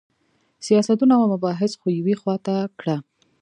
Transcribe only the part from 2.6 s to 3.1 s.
کړه.